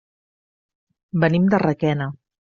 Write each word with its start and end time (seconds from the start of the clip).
Venim 1.23 1.45
de 1.55 1.59
Requena. 1.65 2.09